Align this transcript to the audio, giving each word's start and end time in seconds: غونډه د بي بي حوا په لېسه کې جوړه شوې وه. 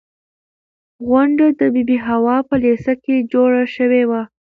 غونډه 1.07 1.47
د 1.59 1.61
بي 1.73 1.83
بي 1.89 1.97
حوا 2.07 2.37
په 2.47 2.55
لېسه 2.63 2.93
کې 3.03 3.27
جوړه 3.31 3.63
شوې 3.75 4.03
وه. 4.09 4.21